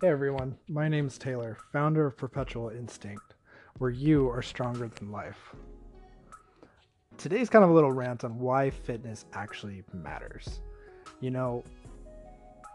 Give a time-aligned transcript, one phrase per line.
[0.00, 3.34] Hey everyone, my name's Taylor, founder of Perpetual Instinct,
[3.78, 5.56] where you are stronger than life.
[7.16, 10.60] Today's kind of a little rant on why fitness actually matters.
[11.18, 11.64] You know,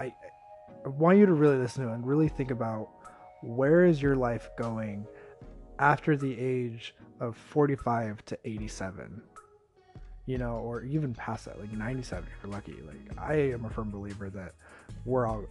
[0.01, 0.13] I,
[0.85, 2.89] I want you to really listen to and really think about
[3.41, 5.07] where is your life going
[5.79, 9.21] after the age of 45 to 87
[10.25, 13.69] you know or even past that like 97 if you're lucky like i am a
[13.69, 14.53] firm believer that
[15.03, 15.43] we're all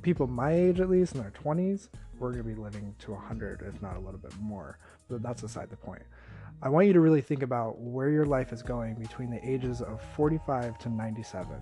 [0.00, 1.88] people my age at least in their 20s
[2.18, 4.78] we're going to be living to 100 if not a little bit more.
[5.08, 6.02] But that's aside the point.
[6.62, 9.82] I want you to really think about where your life is going between the ages
[9.82, 11.60] of 45 to 97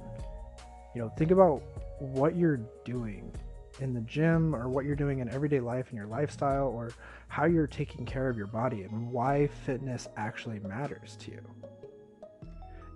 [0.95, 1.63] you know think about
[1.99, 3.33] what you're doing
[3.81, 6.93] in the gym or what you're doing in everyday life and your lifestyle or
[7.29, 11.41] how you're taking care of your body and why fitness actually matters to you.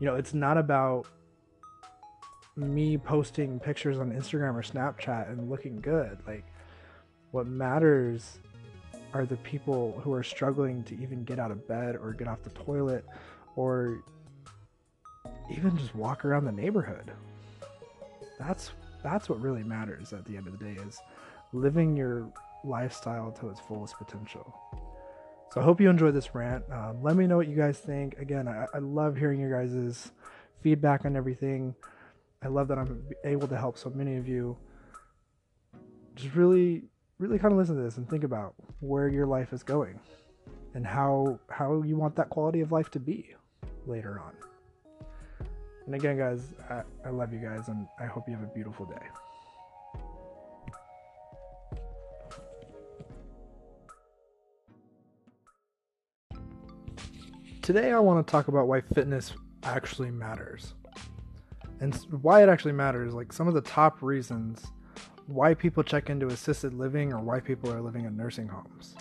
[0.01, 1.07] You know it's not about
[2.57, 6.19] me posting pictures on Instagram or Snapchat and looking good.
[6.27, 6.45] Like,
[7.33, 8.39] what matters
[9.13, 12.43] are the people who are struggling to even get out of bed or get off
[12.43, 13.05] the toilet
[13.57, 14.03] or
[15.51, 17.13] even just walk around the neighborhood.
[18.39, 20.99] That's that's what really matters at the end of the day is
[21.53, 22.27] living your
[22.65, 24.59] lifestyle to its fullest potential.
[25.53, 26.65] So I hope you enjoyed this rant.
[26.73, 28.19] Um, let me know what you guys think.
[28.19, 30.11] Again, I, I love hearing your guys'
[30.63, 31.77] feedback on everything.
[32.45, 34.59] I love that I'm able to help so many of you.
[36.15, 36.83] Just really,
[37.19, 39.99] really kind of listen to this and think about where your life is going
[40.75, 43.35] and how how you want that quality of life to be
[43.87, 44.35] later on.
[45.87, 48.85] And again, guys, I, I love you guys and I hope you have a beautiful
[48.85, 49.07] day.
[57.63, 60.75] Today, I want to talk about why fitness actually matters
[61.81, 64.73] and why it actually matters like some of the top reasons
[65.27, 68.95] why people check into assisted living or why people are living in nursing homes.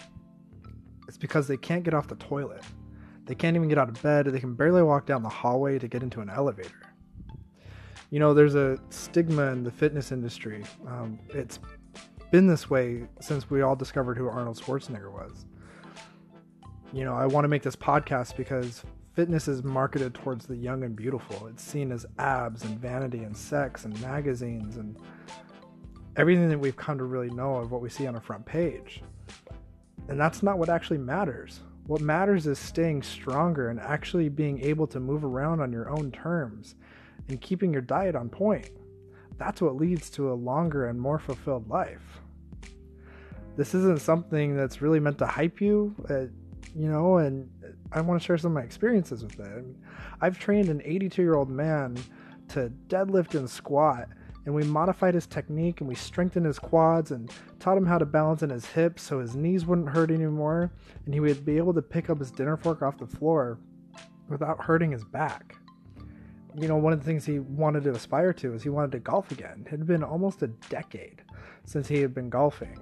[1.08, 2.64] It's because they can't get off the toilet.
[3.26, 4.26] They can't even get out of bed.
[4.28, 6.94] They can barely walk down the hallway to get into an elevator.
[8.10, 10.64] You know there's a stigma in the fitness industry.
[10.88, 11.60] Um, it's
[12.32, 15.46] been this way since we all discovered who arnold schwarzenegger was.
[16.92, 20.84] You know i want to make this podcast because fitness is marketed towards the young
[20.84, 21.48] and beautiful.
[21.48, 24.98] It's seen as abs and vanity and sex and magazines and
[26.16, 29.02] everything that we've come to really know of what we see on a front page.
[30.08, 31.62] And that's not what actually matters.
[31.86, 36.12] What matters is staying stronger and actually being able to move around on your own
[36.12, 36.76] terms
[37.30, 38.70] and keeping your diet on point.
[39.38, 42.22] That's what leads to a longer and more fulfilled life.
[43.56, 45.96] This isn't something that's really meant to hype you.
[46.10, 46.26] Uh,
[46.76, 47.50] you know, and
[47.92, 49.44] I want to share some of my experiences with it.
[49.44, 49.78] I mean,
[50.22, 51.98] I've trained an 82 year old man
[52.50, 54.10] to deadlift and squat,
[54.46, 58.06] and we modified his technique and we strengthened his quads and taught him how to
[58.06, 60.72] balance in his hips so his knees wouldn't hurt anymore,
[61.06, 63.60] and he would be able to pick up his dinner fork off the floor
[64.30, 65.56] without hurting his back.
[66.56, 69.00] You know, one of the things he wanted to aspire to is he wanted to
[69.00, 69.64] golf again.
[69.66, 71.24] It had been almost a decade
[71.66, 72.78] since he had been golfing.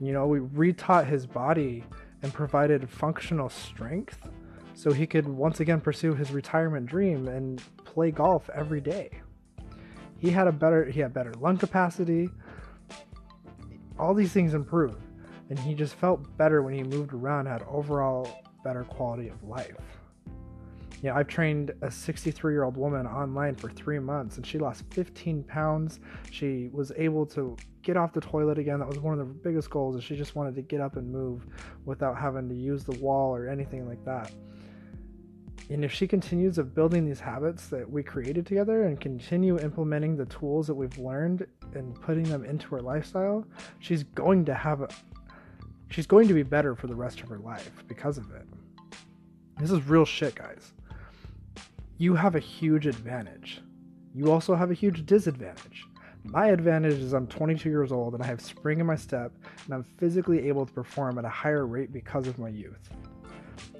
[0.00, 1.84] You know, we retaught his body
[2.22, 4.18] and provided functional strength
[4.74, 9.10] so he could once again pursue his retirement dream and play golf every day.
[10.18, 12.30] He had a better he had better lung capacity.
[13.98, 15.02] All these things improved
[15.50, 18.26] and he just felt better when he moved around, had overall
[18.64, 19.76] better quality of life.
[21.02, 24.84] Yeah, I've trained a 63 year old woman online for three months and she lost
[24.92, 25.98] 15 pounds.
[26.30, 28.78] She was able to get off the toilet again.
[28.78, 29.96] That was one of the biggest goals.
[29.96, 31.44] Is she just wanted to get up and move
[31.84, 34.30] without having to use the wall or anything like that.
[35.70, 40.16] And if she continues of building these habits that we created together and continue implementing
[40.16, 43.44] the tools that we've learned and putting them into her lifestyle,
[43.80, 44.88] she's going to have a
[45.90, 48.46] she's going to be better for the rest of her life because of it.
[49.58, 50.72] This is real shit, guys
[52.02, 53.62] you have a huge advantage.
[54.12, 55.86] You also have a huge disadvantage.
[56.24, 59.30] My advantage is I'm 22 years old and I have spring in my step
[59.64, 62.90] and I'm physically able to perform at a higher rate because of my youth.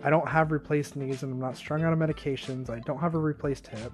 [0.04, 2.70] I don't have replaced knees and I'm not strung out of medications.
[2.70, 3.92] I don't have a replaced hip.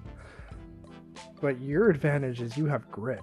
[1.41, 3.21] But your advantage is you have grit.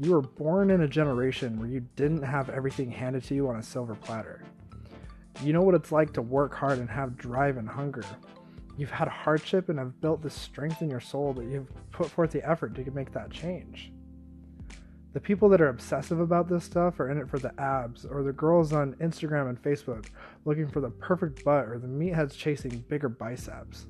[0.00, 3.56] You were born in a generation where you didn't have everything handed to you on
[3.56, 4.44] a silver platter.
[5.42, 8.04] You know what it's like to work hard and have drive and hunger.
[8.78, 12.30] You've had hardship and have built the strength in your soul that you've put forth
[12.30, 13.92] the effort to make that change.
[15.14, 18.22] The people that are obsessive about this stuff are in it for the abs, or
[18.22, 20.06] the girls on Instagram and Facebook
[20.44, 23.86] looking for the perfect butt, or the meatheads chasing bigger biceps.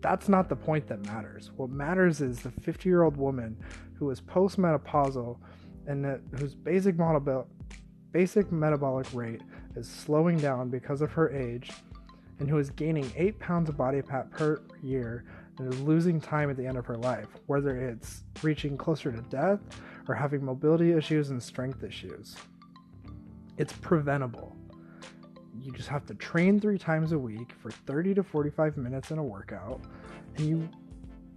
[0.00, 1.50] That's not the point that matters.
[1.56, 3.62] What matters is the 50 year old woman
[3.94, 5.36] who is postmenopausal
[5.86, 7.46] and that, whose basic metabolic
[8.10, 9.40] basic metabolic rate
[9.76, 11.70] is slowing down because of her age,
[12.42, 15.24] and who is gaining eight pounds of body fat per year
[15.58, 19.22] and is losing time at the end of her life, whether it's reaching closer to
[19.22, 19.60] death
[20.08, 22.34] or having mobility issues and strength issues.
[23.58, 24.56] It's preventable.
[25.56, 29.18] You just have to train three times a week for 30 to 45 minutes in
[29.18, 29.80] a workout,
[30.36, 30.68] and you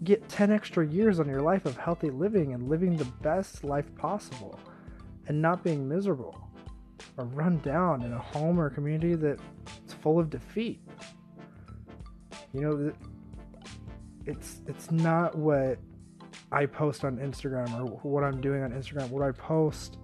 [0.04, 3.94] get 10 extra years on your life of healthy living and living the best life
[3.96, 4.60] possible
[5.28, 6.50] and not being miserable
[7.18, 9.42] or run down in a home or community that's
[10.02, 10.80] full of defeat.
[12.56, 12.94] You know,
[14.26, 15.78] it's it's not what
[16.54, 19.98] I post on Instagram or what I'm doing on Instagram, what I post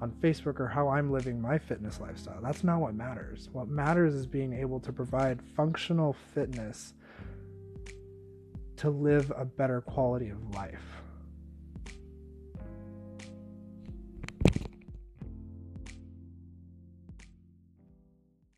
[0.00, 2.40] on Facebook or how I'm living my fitness lifestyle.
[2.42, 3.50] That's not what matters.
[3.52, 6.94] What matters is being able to provide functional fitness
[8.76, 11.02] to live a better quality of life.